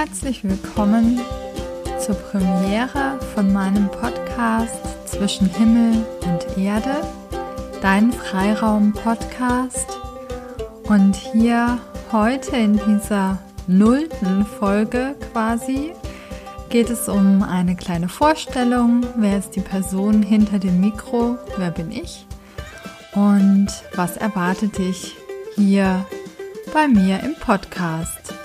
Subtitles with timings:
[0.00, 1.20] herzlich willkommen
[1.98, 7.02] zur Premiere von meinem Podcast Zwischen Himmel und Erde,
[7.82, 9.98] dein Freiraum-Podcast.
[10.84, 11.78] Und hier
[12.12, 15.92] heute in dieser nullten Folge quasi
[16.70, 19.02] geht es um eine kleine Vorstellung.
[19.16, 21.36] Wer ist die Person hinter dem Mikro?
[21.58, 22.24] Wer bin ich?
[23.12, 25.14] Und was erwartet dich
[25.56, 26.06] hier
[26.72, 28.39] bei mir im Podcast?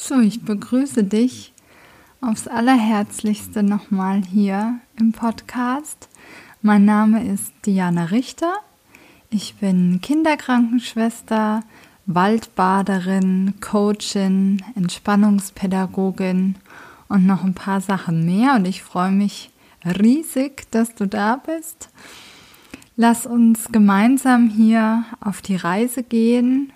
[0.00, 1.52] So, ich begrüße dich
[2.20, 6.08] aufs allerherzlichste nochmal hier im Podcast.
[6.62, 8.54] Mein Name ist Diana Richter.
[9.28, 11.64] Ich bin Kinderkrankenschwester,
[12.06, 16.54] Waldbaderin, Coachin, Entspannungspädagogin
[17.08, 18.54] und noch ein paar Sachen mehr.
[18.54, 19.50] Und ich freue mich
[19.84, 21.90] riesig, dass du da bist.
[22.96, 26.72] Lass uns gemeinsam hier auf die Reise gehen,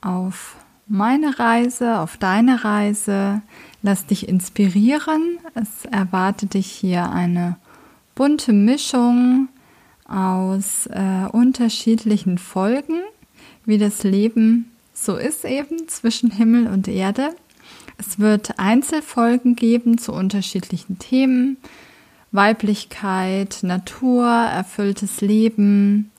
[0.00, 3.42] auf meine Reise, auf deine Reise.
[3.82, 5.38] Lass dich inspirieren.
[5.54, 7.56] Es erwartet dich hier eine
[8.14, 9.48] bunte Mischung
[10.06, 13.00] aus äh, unterschiedlichen Folgen,
[13.64, 17.34] wie das Leben so ist eben zwischen Himmel und Erde.
[17.98, 21.56] Es wird Einzelfolgen geben zu unterschiedlichen Themen.
[22.32, 26.10] Weiblichkeit, Natur, erfülltes Leben,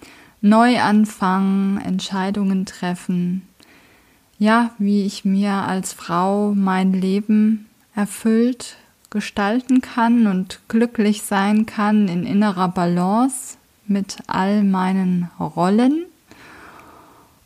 [0.42, 3.48] Neuanfang, Entscheidungen treffen,
[4.38, 8.78] ja, wie ich mir als Frau mein Leben erfüllt
[9.10, 16.06] gestalten kann und glücklich sein kann in innerer Balance mit all meinen Rollen.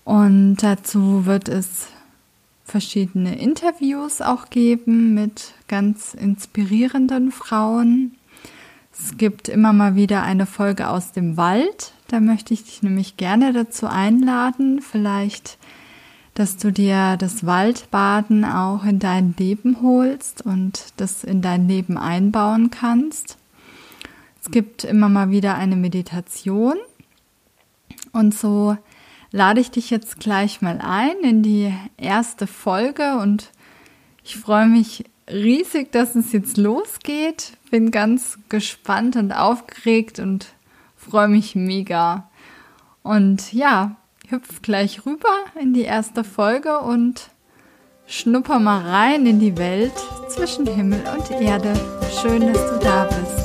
[0.04, 1.90] Und dazu wird es
[2.66, 8.16] verschiedene Interviews auch geben mit ganz inspirierenden Frauen.
[8.92, 11.94] Es gibt immer mal wieder eine Folge aus dem Wald.
[12.08, 14.82] Da möchte ich dich nämlich gerne dazu einladen.
[14.82, 15.60] Vielleicht
[16.40, 21.98] dass du dir das Waldbaden auch in dein Leben holst und das in dein Leben
[21.98, 23.38] einbauen kannst.
[24.42, 26.78] Es gibt immer mal wieder eine Meditation
[28.14, 28.78] und so
[29.32, 33.50] lade ich dich jetzt gleich mal ein in die erste Folge und
[34.24, 37.58] ich freue mich riesig, dass es jetzt losgeht.
[37.70, 40.54] Bin ganz gespannt und aufgeregt und
[40.96, 42.30] freue mich mega.
[43.04, 43.98] Und ja,
[44.30, 47.30] hüpf gleich rüber in die erste Folge und
[48.06, 49.94] schnupper mal rein in die Welt
[50.30, 51.74] zwischen Himmel und Erde.
[52.22, 53.39] Schön, dass du da bist.